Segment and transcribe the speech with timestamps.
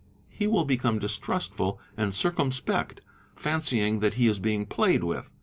[0.29, 3.01] He will become distrustful and circumspect,
[3.35, 5.29] fancying that he is being played with.